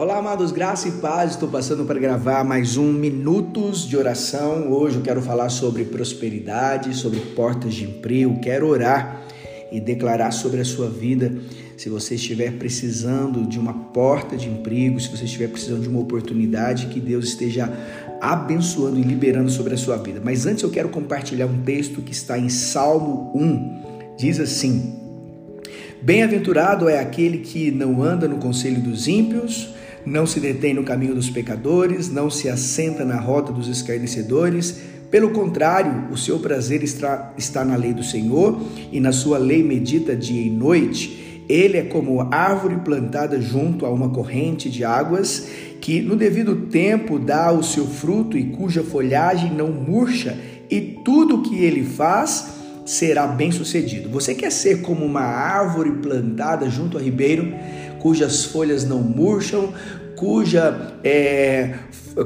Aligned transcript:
Olá, 0.00 0.16
amados, 0.16 0.50
graça 0.50 0.88
e 0.88 0.92
paz. 0.92 1.32
Estou 1.32 1.46
passando 1.46 1.84
para 1.84 2.00
gravar 2.00 2.42
mais 2.42 2.78
um 2.78 2.90
Minutos 2.90 3.86
de 3.86 3.98
Oração. 3.98 4.72
Hoje 4.72 4.96
eu 4.96 5.02
quero 5.02 5.20
falar 5.20 5.50
sobre 5.50 5.84
prosperidade, 5.84 6.96
sobre 6.96 7.20
portas 7.20 7.74
de 7.74 7.84
emprego. 7.84 8.40
Quero 8.40 8.66
orar 8.66 9.26
e 9.70 9.78
declarar 9.78 10.30
sobre 10.30 10.62
a 10.62 10.64
sua 10.64 10.88
vida. 10.88 11.30
Se 11.76 11.90
você 11.90 12.14
estiver 12.14 12.52
precisando 12.52 13.46
de 13.46 13.58
uma 13.58 13.74
porta 13.74 14.38
de 14.38 14.48
emprego, 14.48 14.98
se 14.98 15.10
você 15.10 15.26
estiver 15.26 15.48
precisando 15.48 15.82
de 15.82 15.88
uma 15.90 16.00
oportunidade, 16.00 16.86
que 16.86 16.98
Deus 16.98 17.26
esteja 17.26 17.70
abençoando 18.22 18.98
e 18.98 19.02
liberando 19.02 19.50
sobre 19.50 19.74
a 19.74 19.76
sua 19.76 19.98
vida. 19.98 20.18
Mas 20.24 20.46
antes 20.46 20.62
eu 20.62 20.70
quero 20.70 20.88
compartilhar 20.88 21.44
um 21.44 21.60
texto 21.60 22.00
que 22.00 22.12
está 22.12 22.38
em 22.38 22.48
Salmo 22.48 23.32
1. 23.34 24.16
Diz 24.16 24.40
assim: 24.40 24.98
Bem-aventurado 26.00 26.88
é 26.88 26.98
aquele 26.98 27.40
que 27.40 27.70
não 27.70 28.02
anda 28.02 28.26
no 28.26 28.38
conselho 28.38 28.80
dos 28.80 29.06
ímpios 29.06 29.78
não 30.04 30.26
se 30.26 30.40
detém 30.40 30.74
no 30.74 30.84
caminho 30.84 31.14
dos 31.14 31.30
pecadores, 31.30 32.10
não 32.10 32.30
se 32.30 32.48
assenta 32.48 33.04
na 33.04 33.20
roda 33.20 33.52
dos 33.52 33.68
escarnecedores. 33.68 34.80
Pelo 35.10 35.30
contrário, 35.30 36.08
o 36.10 36.16
seu 36.16 36.38
prazer 36.38 36.82
está, 36.82 37.32
está 37.36 37.64
na 37.64 37.76
lei 37.76 37.92
do 37.92 38.02
Senhor 38.02 38.60
e 38.92 39.00
na 39.00 39.12
sua 39.12 39.38
lei 39.38 39.62
medita 39.62 40.14
dia 40.14 40.40
e 40.40 40.50
noite. 40.50 41.44
Ele 41.48 41.78
é 41.78 41.82
como 41.82 42.20
árvore 42.32 42.76
plantada 42.76 43.40
junto 43.40 43.84
a 43.84 43.90
uma 43.90 44.10
corrente 44.10 44.70
de 44.70 44.84
águas, 44.84 45.48
que 45.80 46.00
no 46.00 46.14
devido 46.14 46.66
tempo 46.66 47.18
dá 47.18 47.50
o 47.50 47.62
seu 47.62 47.86
fruto 47.86 48.38
e 48.38 48.44
cuja 48.44 48.84
folhagem 48.84 49.52
não 49.52 49.72
murcha, 49.72 50.38
e 50.70 50.80
tudo 51.04 51.36
o 51.36 51.42
que 51.42 51.56
ele 51.56 51.84
faz 51.84 52.60
será 52.86 53.26
bem 53.26 53.50
sucedido. 53.50 54.08
Você 54.10 54.34
quer 54.34 54.52
ser 54.52 54.80
como 54.82 55.04
uma 55.04 55.22
árvore 55.22 55.92
plantada 56.02 56.70
junto 56.70 56.96
a 56.96 57.00
ribeiro? 57.00 57.52
Cujas 58.00 58.44
folhas 58.44 58.84
não 58.84 58.98
murcham, 58.98 59.72
cuja, 60.16 60.94
é, 61.04 61.74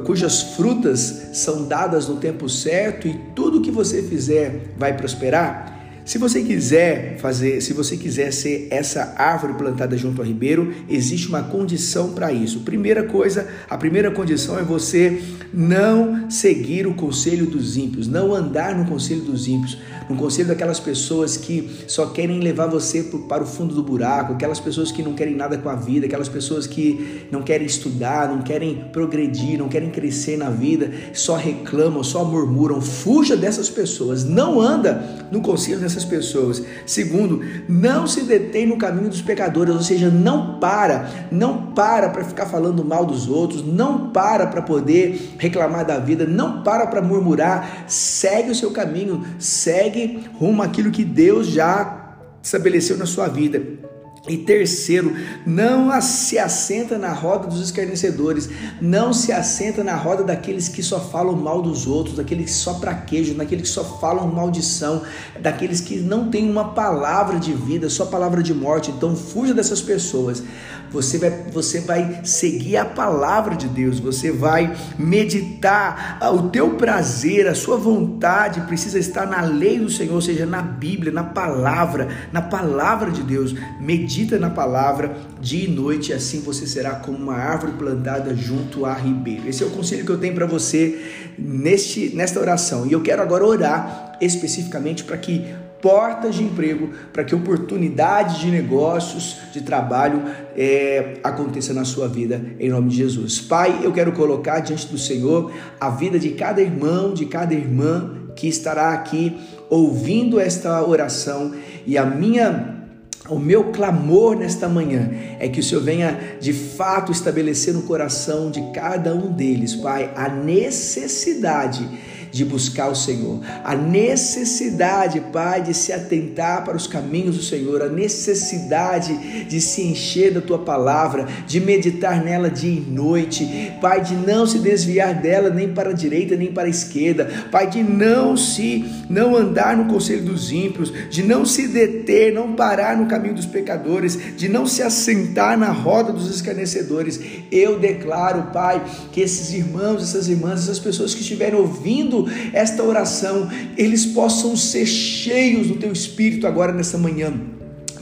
cujas 0.04 0.42
frutas 0.56 1.30
são 1.34 1.66
dadas 1.66 2.08
no 2.08 2.16
tempo 2.16 2.48
certo 2.48 3.06
e 3.06 3.14
tudo 3.34 3.60
que 3.60 3.70
você 3.70 4.02
fizer 4.02 4.72
vai 4.76 4.96
prosperar? 4.96 5.73
Se 6.04 6.18
você 6.18 6.42
quiser 6.42 7.16
fazer, 7.18 7.62
se 7.62 7.72
você 7.72 7.96
quiser 7.96 8.30
ser 8.30 8.68
essa 8.70 9.14
árvore 9.16 9.54
plantada 9.54 9.96
junto 9.96 10.20
ao 10.20 10.26
ribeiro, 10.26 10.74
existe 10.86 11.28
uma 11.28 11.42
condição 11.42 12.12
para 12.12 12.30
isso. 12.30 12.60
Primeira 12.60 13.04
coisa, 13.04 13.48
a 13.70 13.78
primeira 13.78 14.10
condição 14.10 14.58
é 14.58 14.62
você 14.62 15.22
não 15.50 16.30
seguir 16.30 16.86
o 16.86 16.94
conselho 16.94 17.46
dos 17.46 17.78
ímpios, 17.78 18.06
não 18.06 18.34
andar 18.34 18.76
no 18.76 18.84
conselho 18.84 19.22
dos 19.22 19.48
ímpios, 19.48 19.78
no 20.10 20.16
conselho 20.16 20.48
daquelas 20.48 20.78
pessoas 20.78 21.38
que 21.38 21.70
só 21.88 22.06
querem 22.06 22.40
levar 22.40 22.66
você 22.66 23.02
para 23.26 23.42
o 23.42 23.46
fundo 23.46 23.74
do 23.74 23.82
buraco, 23.82 24.34
aquelas 24.34 24.60
pessoas 24.60 24.92
que 24.92 25.02
não 25.02 25.14
querem 25.14 25.34
nada 25.34 25.56
com 25.56 25.70
a 25.70 25.74
vida, 25.74 26.04
aquelas 26.04 26.28
pessoas 26.28 26.66
que 26.66 27.26
não 27.30 27.42
querem 27.42 27.66
estudar, 27.66 28.28
não 28.28 28.42
querem 28.42 28.84
progredir, 28.92 29.58
não 29.58 29.68
querem 29.68 29.90
crescer 29.90 30.36
na 30.36 30.50
vida, 30.50 30.90
só 31.14 31.36
reclamam, 31.36 32.04
só 32.04 32.24
murmuram. 32.24 32.80
Fuja 32.82 33.36
dessas 33.36 33.70
pessoas, 33.70 34.22
não 34.22 34.60
anda 34.60 35.28
no 35.30 35.40
conselho 35.40 35.80
dessas 35.80 35.93
pessoas. 36.02 36.62
Segundo, 36.86 37.42
não 37.68 38.06
se 38.06 38.22
detém 38.22 38.66
no 38.66 38.78
caminho 38.78 39.10
dos 39.10 39.20
pecadores, 39.20 39.74
ou 39.74 39.82
seja, 39.82 40.08
não 40.08 40.58
para, 40.58 41.10
não 41.30 41.74
para 41.74 42.08
para 42.08 42.24
ficar 42.24 42.46
falando 42.46 42.82
mal 42.82 43.04
dos 43.04 43.28
outros, 43.28 43.62
não 43.62 44.08
para 44.08 44.46
para 44.46 44.62
poder 44.62 45.34
reclamar 45.38 45.84
da 45.84 45.98
vida, 45.98 46.24
não 46.24 46.62
para 46.62 46.86
para 46.86 47.02
murmurar, 47.02 47.84
segue 47.86 48.50
o 48.50 48.54
seu 48.54 48.70
caminho, 48.70 49.22
segue 49.38 50.24
rumo 50.38 50.62
àquilo 50.62 50.90
que 50.90 51.04
Deus 51.04 51.48
já 51.48 52.16
estabeleceu 52.42 52.96
na 52.96 53.04
sua 53.04 53.28
vida. 53.28 53.93
E 54.26 54.38
terceiro, 54.38 55.14
não 55.44 56.00
se 56.00 56.38
assenta 56.38 56.96
na 56.96 57.12
roda 57.12 57.46
dos 57.46 57.60
escarnecedores, 57.60 58.48
não 58.80 59.12
se 59.12 59.30
assenta 59.32 59.84
na 59.84 59.94
roda 59.94 60.24
daqueles 60.24 60.66
que 60.66 60.82
só 60.82 60.98
falam 60.98 61.36
mal 61.36 61.60
dos 61.60 61.86
outros, 61.86 62.16
daqueles 62.16 62.46
que 62.46 62.56
só 62.56 62.72
praquejam, 62.74 63.36
daqueles 63.36 63.68
que 63.68 63.74
só 63.74 63.84
falam 63.84 64.26
maldição, 64.28 65.02
daqueles 65.38 65.82
que 65.82 66.00
não 66.00 66.30
têm 66.30 66.50
uma 66.50 66.72
palavra 66.72 67.38
de 67.38 67.52
vida, 67.52 67.90
só 67.90 68.06
palavra 68.06 68.42
de 68.42 68.54
morte. 68.54 68.90
Então 68.90 69.14
fuja 69.14 69.52
dessas 69.52 69.82
pessoas. 69.82 70.42
Você 70.90 71.18
vai, 71.18 71.30
você 71.52 71.80
vai 71.80 72.20
seguir 72.24 72.76
a 72.76 72.84
palavra 72.84 73.56
de 73.56 73.66
Deus, 73.66 73.98
você 73.98 74.30
vai 74.30 74.74
meditar. 74.96 76.18
O 76.32 76.48
teu 76.50 76.76
prazer, 76.76 77.48
a 77.48 77.54
sua 77.54 77.76
vontade 77.76 78.60
precisa 78.62 78.98
estar 78.98 79.26
na 79.26 79.42
lei 79.42 79.78
do 79.80 79.90
Senhor, 79.90 80.14
ou 80.14 80.22
seja, 80.22 80.46
na 80.46 80.62
Bíblia, 80.62 81.12
na 81.12 81.24
palavra, 81.24 82.08
na 82.32 82.40
palavra 82.40 83.10
de 83.10 83.24
Deus. 83.24 83.54
Medita 83.80 84.13
medita 84.14 84.38
na 84.38 84.48
palavra 84.48 85.16
dia 85.40 85.64
e 85.64 85.68
noite, 85.68 86.12
assim 86.12 86.40
você 86.40 86.68
será 86.68 86.92
como 86.92 87.18
uma 87.18 87.34
árvore 87.34 87.72
plantada 87.72 88.32
junto 88.34 88.86
a 88.86 88.94
ribeiro. 88.94 89.48
Esse 89.48 89.64
é 89.64 89.66
o 89.66 89.70
conselho 89.70 90.04
que 90.04 90.12
eu 90.12 90.18
tenho 90.18 90.34
para 90.34 90.46
você 90.46 91.00
neste, 91.36 92.14
nesta 92.14 92.38
oração. 92.38 92.86
E 92.86 92.92
eu 92.92 93.02
quero 93.02 93.20
agora 93.20 93.44
orar 93.44 94.16
especificamente 94.20 95.02
para 95.02 95.16
que 95.16 95.44
portas 95.82 96.36
de 96.36 96.44
emprego, 96.44 96.90
para 97.12 97.24
que 97.24 97.34
oportunidades 97.34 98.38
de 98.38 98.52
negócios, 98.52 99.36
de 99.52 99.62
trabalho 99.62 100.22
é, 100.56 101.14
aconteça 101.24 101.74
na 101.74 101.84
sua 101.84 102.06
vida, 102.06 102.40
em 102.60 102.68
nome 102.68 102.90
de 102.90 102.96
Jesus. 102.96 103.40
Pai, 103.40 103.80
eu 103.82 103.92
quero 103.92 104.12
colocar 104.12 104.60
diante 104.60 104.86
do 104.86 104.96
Senhor 104.96 105.52
a 105.80 105.90
vida 105.90 106.20
de 106.20 106.30
cada 106.30 106.62
irmão, 106.62 107.12
de 107.12 107.26
cada 107.26 107.52
irmã 107.52 108.14
que 108.36 108.46
estará 108.46 108.92
aqui 108.92 109.36
ouvindo 109.68 110.38
esta 110.38 110.86
oração 110.86 111.52
e 111.84 111.98
a 111.98 112.06
minha 112.06 112.83
o 113.28 113.38
meu 113.38 113.72
clamor 113.72 114.36
nesta 114.36 114.68
manhã 114.68 115.10
é 115.38 115.48
que 115.48 115.60
o 115.60 115.62
Senhor 115.62 115.82
venha 115.82 116.36
de 116.40 116.52
fato 116.52 117.10
estabelecer 117.10 117.72
no 117.72 117.82
coração 117.82 118.50
de 118.50 118.60
cada 118.72 119.14
um 119.14 119.32
deles, 119.32 119.74
Pai, 119.74 120.12
a 120.14 120.28
necessidade 120.28 121.88
de 122.34 122.44
buscar 122.44 122.90
o 122.90 122.96
Senhor, 122.96 123.38
a 123.62 123.76
necessidade, 123.76 125.20
Pai, 125.32 125.62
de 125.62 125.72
se 125.72 125.92
atentar 125.92 126.64
para 126.64 126.76
os 126.76 126.88
caminhos 126.88 127.36
do 127.36 127.42
Senhor, 127.42 127.80
a 127.80 127.88
necessidade 127.88 129.44
de 129.44 129.60
se 129.60 129.82
encher 129.82 130.34
da 130.34 130.40
tua 130.40 130.58
palavra, 130.58 131.28
de 131.46 131.60
meditar 131.60 132.24
nela 132.24 132.50
dia 132.50 132.72
e 132.72 132.80
noite, 132.80 133.72
Pai, 133.80 134.00
de 134.00 134.16
não 134.16 134.48
se 134.48 134.58
desviar 134.58 135.14
dela 135.14 135.48
nem 135.48 135.72
para 135.72 135.90
a 135.90 135.92
direita 135.92 136.34
nem 136.34 136.52
para 136.52 136.66
a 136.66 136.70
esquerda, 136.70 137.46
Pai, 137.52 137.70
de 137.70 137.84
não 137.84 138.36
se 138.36 138.84
não 139.08 139.36
andar 139.36 139.76
no 139.76 139.84
conselho 139.84 140.24
dos 140.24 140.50
ímpios, 140.50 140.92
de 141.08 141.22
não 141.22 141.46
se 141.46 141.68
deter, 141.68 142.34
não 142.34 142.54
parar 142.54 142.96
no 142.96 143.06
caminho 143.06 143.36
dos 143.36 143.46
pecadores, 143.46 144.18
de 144.36 144.48
não 144.48 144.66
se 144.66 144.82
assentar 144.82 145.56
na 145.56 145.70
roda 145.70 146.12
dos 146.12 146.28
escarnecedores. 146.28 147.20
Eu 147.52 147.78
declaro, 147.78 148.50
Pai, 148.52 148.82
que 149.12 149.20
esses 149.20 149.52
irmãos, 149.52 150.02
essas 150.02 150.28
irmãs, 150.28 150.64
essas 150.64 150.80
pessoas 150.80 151.14
que 151.14 151.20
estiverem 151.20 151.60
ouvindo 151.60 152.23
esta 152.52 152.82
oração, 152.82 153.48
eles 153.76 154.06
possam 154.06 154.56
ser 154.56 154.86
cheios 154.86 155.68
do 155.68 155.76
teu 155.76 155.92
espírito 155.92 156.46
agora 156.46 156.72
nessa 156.72 156.98
manhã 156.98 157.32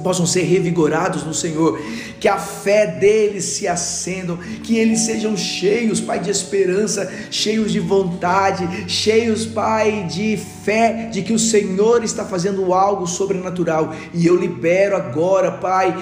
possam 0.03 0.27
ser 0.27 0.43
revigorados 0.43 1.25
no 1.25 1.33
Senhor, 1.33 1.81
que 2.21 2.29
a 2.29 2.37
fé 2.37 2.87
deles 2.87 3.45
se 3.45 3.69
acendam, 3.69 4.37
que 4.63 4.77
eles 4.77 5.01
sejam 5.01 5.37
cheios, 5.37 6.01
Pai, 6.01 6.19
de 6.19 6.31
esperança, 6.31 7.11
cheios 7.31 7.73
de 7.73 7.81
vontade, 7.81 8.91
cheios, 8.91 9.47
Pai, 9.47 10.07
de 10.11 10.37
fé 10.37 11.09
de 11.11 11.23
que 11.23 11.33
o 11.33 11.39
Senhor 11.39 12.03
está 12.05 12.25
fazendo 12.25 12.75
algo 12.75 13.07
sobrenatural. 13.07 13.95
E 14.13 14.27
eu 14.27 14.37
libero 14.37 14.97
agora, 14.97 15.53
Pai, 15.53 15.95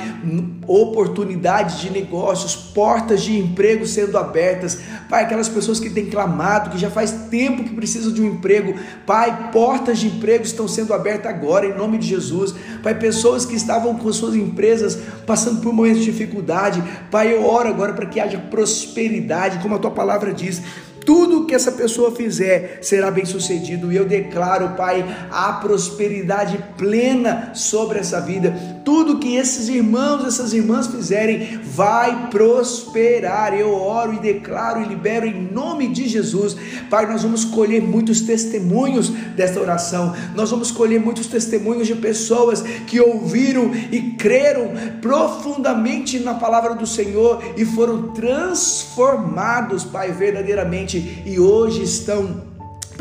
oportunidades 0.72 1.80
de 1.80 1.90
negócios, 1.90 2.54
portas 2.54 3.22
de 3.22 3.36
emprego 3.36 3.84
sendo 3.84 4.16
abertas. 4.16 4.78
Pai, 5.08 5.24
aquelas 5.24 5.48
pessoas 5.48 5.80
que 5.80 5.90
têm 5.90 6.06
clamado, 6.06 6.70
que 6.70 6.78
já 6.78 6.88
faz 6.88 7.10
tempo 7.28 7.64
que 7.64 7.74
precisam 7.74 8.12
de 8.12 8.22
um 8.22 8.26
emprego. 8.26 8.78
Pai, 9.04 9.50
portas 9.50 9.98
de 9.98 10.06
emprego 10.06 10.44
estão 10.44 10.68
sendo 10.68 10.94
abertas 10.94 11.26
agora, 11.26 11.66
em 11.66 11.76
nome 11.76 11.98
de 11.98 12.06
Jesus. 12.06 12.54
Pai, 12.84 12.96
pessoas 12.96 13.44
que 13.44 13.56
estavam 13.56 13.96
com 13.96 14.12
suas 14.12 14.36
empresas 14.36 14.96
passando 15.26 15.60
por 15.60 15.72
momentos 15.72 16.04
de 16.04 16.12
dificuldade. 16.12 16.80
Pai, 17.10 17.34
eu 17.34 17.44
oro 17.44 17.68
agora 17.68 17.92
para 17.92 18.06
que 18.06 18.20
haja 18.20 18.38
prosperidade, 18.38 19.58
como 19.58 19.74
a 19.74 19.78
tua 19.78 19.90
palavra 19.90 20.32
diz 20.32 20.62
tudo 21.04 21.46
que 21.46 21.54
essa 21.54 21.72
pessoa 21.72 22.12
fizer 22.12 22.78
será 22.82 23.10
bem 23.10 23.24
sucedido. 23.24 23.92
E 23.92 23.96
eu 23.96 24.04
declaro, 24.04 24.76
Pai, 24.76 25.04
a 25.30 25.52
prosperidade 25.54 26.58
plena 26.76 27.52
sobre 27.54 27.98
essa 27.98 28.20
vida. 28.20 28.54
Tudo 28.84 29.18
que 29.18 29.36
esses 29.36 29.68
irmãos, 29.68 30.26
essas 30.26 30.52
irmãs 30.52 30.86
fizerem, 30.86 31.58
vai 31.62 32.28
prosperar. 32.30 33.54
Eu 33.54 33.74
oro 33.74 34.14
e 34.14 34.18
declaro 34.18 34.82
e 34.82 34.88
libero 34.88 35.26
em 35.26 35.50
nome 35.52 35.88
de 35.88 36.08
Jesus. 36.08 36.56
Pai, 36.88 37.06
nós 37.06 37.22
vamos 37.22 37.44
colher 37.44 37.82
muitos 37.82 38.20
testemunhos 38.20 39.08
desta 39.08 39.60
oração. 39.60 40.14
Nós 40.34 40.50
vamos 40.50 40.70
colher 40.70 41.00
muitos 41.00 41.26
testemunhos 41.26 41.86
de 41.86 41.94
pessoas 41.94 42.62
que 42.86 43.00
ouviram 43.00 43.72
e 43.90 44.12
creram 44.12 44.70
profundamente 45.00 46.18
na 46.18 46.34
palavra 46.34 46.74
do 46.74 46.86
Senhor 46.86 47.42
e 47.56 47.64
foram 47.64 48.08
transformados, 48.12 49.84
Pai, 49.84 50.12
verdadeiramente 50.12 50.99
e 51.24 51.38
hoje 51.38 51.82
estão 51.82 52.50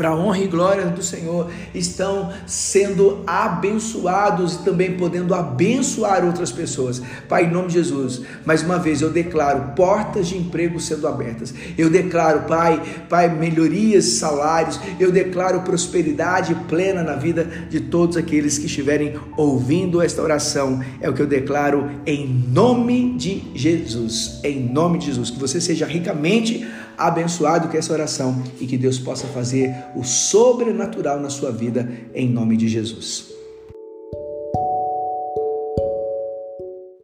para 0.00 0.16
honra 0.16 0.38
e 0.38 0.46
glória 0.46 0.86
do 0.86 1.02
Senhor, 1.02 1.50
estão 1.74 2.32
sendo 2.46 3.22
abençoados 3.26 4.54
e 4.54 4.58
também 4.60 4.96
podendo 4.96 5.34
abençoar 5.34 6.24
outras 6.24 6.50
pessoas. 6.50 7.02
Pai, 7.28 7.44
em 7.44 7.50
nome 7.50 7.68
de 7.68 7.74
Jesus, 7.74 8.22
mais 8.46 8.62
uma 8.62 8.78
vez 8.78 9.02
eu 9.02 9.10
declaro 9.10 9.74
portas 9.76 10.28
de 10.28 10.38
emprego 10.38 10.80
sendo 10.80 11.06
abertas. 11.06 11.52
Eu 11.76 11.90
declaro, 11.90 12.48
Pai, 12.48 12.82
Pai, 13.10 13.28
melhorias, 13.28 14.06
salários. 14.06 14.80
Eu 14.98 15.12
declaro 15.12 15.60
prosperidade 15.60 16.54
plena 16.66 17.02
na 17.02 17.16
vida 17.16 17.44
de 17.68 17.80
todos 17.80 18.16
aqueles 18.16 18.56
que 18.56 18.64
estiverem 18.64 19.20
ouvindo 19.36 20.00
esta 20.00 20.22
oração. 20.22 20.82
É 21.02 21.10
o 21.10 21.12
que 21.12 21.20
eu 21.20 21.26
declaro 21.26 21.90
em 22.06 22.26
nome 22.26 23.18
de 23.18 23.42
Jesus. 23.54 24.40
Em 24.42 24.60
nome 24.60 24.96
de 24.96 25.06
Jesus, 25.08 25.28
que 25.28 25.38
você 25.38 25.60
seja 25.60 25.84
ricamente 25.84 26.66
abençoado 27.00 27.68
com 27.68 27.76
essa 27.76 27.92
oração 27.92 28.42
e 28.60 28.66
que 28.66 28.76
Deus 28.76 28.98
possa 28.98 29.26
fazer 29.28 29.74
o 29.96 30.04
sobrenatural 30.04 31.18
na 31.18 31.30
sua 31.30 31.50
vida, 31.50 31.90
em 32.14 32.28
nome 32.28 32.56
de 32.56 32.68
Jesus. 32.68 33.39